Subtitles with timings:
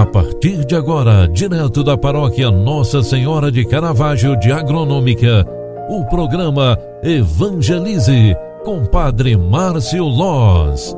[0.00, 5.46] A partir de agora, direto da paróquia Nossa Senhora de Caravaggio de Agronômica,
[5.90, 8.34] o programa Evangelize
[8.64, 10.96] com Padre Márcio Loz.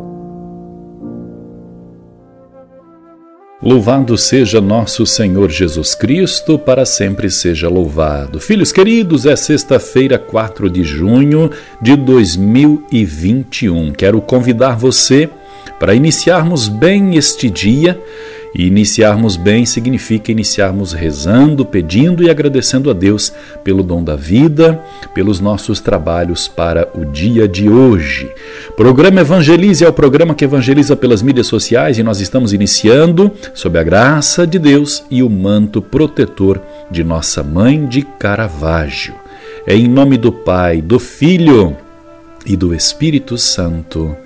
[3.60, 8.38] Louvado seja nosso Senhor Jesus Cristo, para sempre seja louvado.
[8.38, 11.50] Filhos queridos, é sexta-feira, 4 de junho
[11.80, 13.94] de 2021.
[13.94, 15.28] Quero convidar você
[15.80, 18.00] para iniciarmos bem este dia
[18.54, 23.32] e iniciarmos bem significa iniciarmos rezando, pedindo e agradecendo a Deus
[23.64, 24.80] pelo dom da vida,
[25.14, 28.30] pelos nossos trabalhos para o dia de hoje.
[28.76, 33.78] Programa Evangelize é o programa que evangeliza pelas mídias sociais e nós estamos iniciando sob
[33.78, 39.14] a graça de Deus e o manto protetor de nossa mãe de Caravaggio.
[39.66, 41.76] É em nome do Pai, do Filho
[42.44, 44.16] e do Espírito Santo.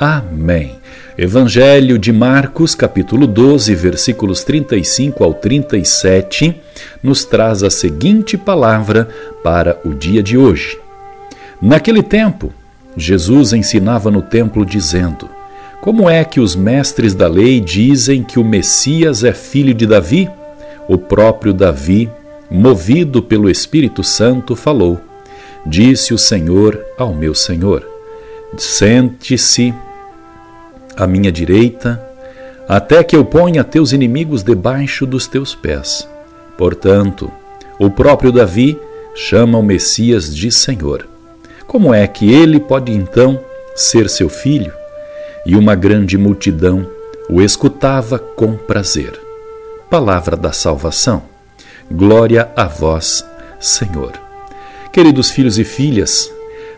[0.00, 0.78] Amém.
[1.18, 6.58] Evangelho de Marcos, capítulo 12, versículos 35 ao 37,
[7.02, 9.10] nos traz a seguinte palavra
[9.44, 10.78] para o dia de hoje.
[11.60, 12.50] Naquele tempo,
[12.96, 15.28] Jesus ensinava no templo dizendo:
[15.82, 20.30] Como é que os mestres da lei dizem que o Messias é filho de Davi?
[20.88, 22.10] O próprio Davi,
[22.50, 24.98] movido pelo Espírito Santo, falou:
[25.66, 27.86] Disse o Senhor ao meu Senhor:
[28.56, 29.74] Sente-se
[30.96, 32.00] à minha direita,
[32.68, 36.08] até que eu ponha teus inimigos debaixo dos teus pés.
[36.56, 37.30] Portanto,
[37.78, 38.78] o próprio Davi
[39.14, 41.08] chama o Messias de Senhor.
[41.66, 43.40] Como é que ele pode então
[43.74, 44.72] ser seu filho?
[45.46, 46.86] E uma grande multidão
[47.28, 49.18] o escutava com prazer.
[49.88, 51.22] Palavra da salvação.
[51.90, 53.24] Glória a vós,
[53.58, 54.12] Senhor.
[54.92, 56.30] Queridos filhos e filhas,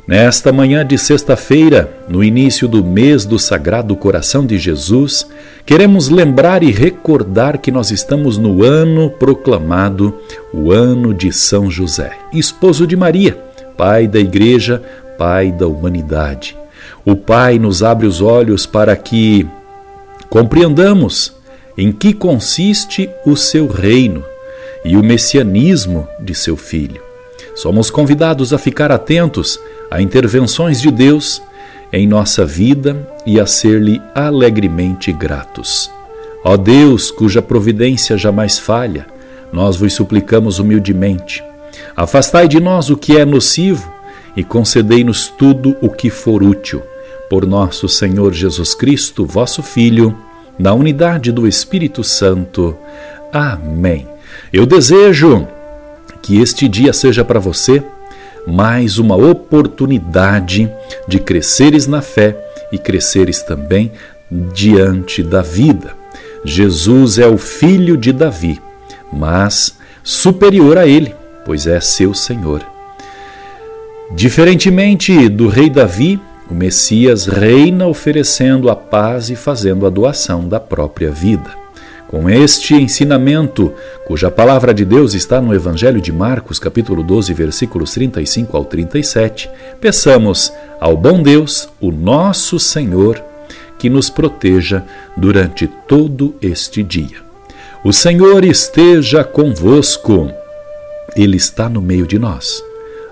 [0.07, 5.29] Nesta manhã de sexta-feira, no início do mês do Sagrado Coração de Jesus,
[5.65, 10.19] queremos lembrar e recordar que nós estamos no ano proclamado,
[10.53, 13.39] o ano de São José, esposo de Maria,
[13.77, 14.83] pai da Igreja,
[15.17, 16.57] pai da humanidade.
[17.05, 19.47] O Pai nos abre os olhos para que
[20.29, 21.33] compreendamos
[21.79, 24.25] em que consiste o seu reino
[24.85, 27.01] e o messianismo de seu filho.
[27.55, 29.61] Somos convidados a ficar atentos
[29.93, 31.43] a intervenções de Deus
[31.93, 35.91] em nossa vida e a ser-lhe alegremente gratos.
[36.43, 39.07] Ó Deus, cuja providência jamais falha,
[39.53, 41.45] nós vos suplicamos humildemente.
[41.95, 43.93] Afastai de nós o que é nocivo
[44.35, 46.83] e concedei-nos tudo o que for útil.
[47.29, 50.17] Por nosso Senhor Jesus Cristo, vosso Filho,
[50.59, 52.75] na unidade do Espírito Santo.
[53.31, 54.09] Amém.
[54.51, 55.47] Eu desejo
[56.23, 57.85] que este dia seja para você
[58.47, 60.71] mais uma oportunidade
[61.07, 62.37] de cresceres na fé
[62.71, 63.93] e cresceres também
[64.31, 65.95] diante da vida.
[66.45, 68.61] Jesus é o filho de Davi,
[69.13, 71.15] mas superior a ele,
[71.45, 72.65] pois é seu Senhor.
[74.11, 76.21] Diferentemente do rei Davi,
[76.51, 81.62] o Messias reina oferecendo a paz e fazendo a doação da própria vida.
[82.13, 83.73] Com este ensinamento,
[84.05, 89.49] cuja palavra de Deus está no Evangelho de Marcos, capítulo 12, versículos 35 ao 37,
[89.81, 93.19] peçamos ao bom Deus, o nosso Senhor,
[93.79, 94.85] que nos proteja
[95.17, 97.17] durante todo este dia.
[97.83, 100.31] O Senhor esteja convosco,
[101.17, 102.63] Ele está no meio de nós.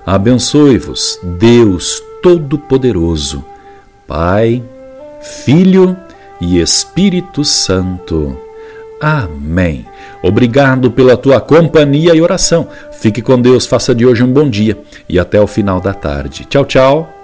[0.05, 3.43] Abençoe-vos, Deus Todo-Poderoso,
[4.07, 4.63] Pai,
[5.23, 5.97] Filho
[6.39, 8.50] e Espírito Santo.
[9.01, 9.87] Amém.
[10.23, 12.69] Obrigado pela tua companhia e oração.
[12.93, 14.77] Fique com Deus, faça de hoje um bom dia
[15.09, 16.45] e até o final da tarde.
[16.45, 17.21] Tchau, tchau.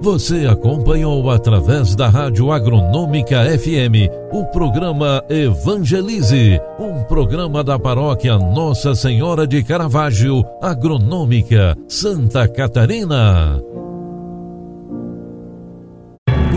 [0.00, 8.94] Você acompanhou através da Rádio Agronômica FM o programa Evangelize, um programa da paróquia Nossa
[8.94, 13.60] Senhora de Caravaggio, Agronômica, Santa Catarina.